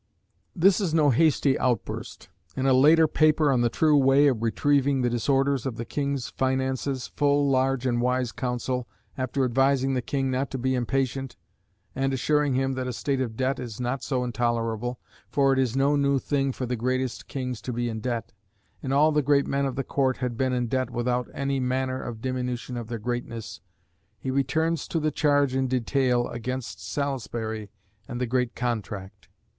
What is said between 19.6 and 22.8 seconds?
of the Court had been in debt without any "manner of diminution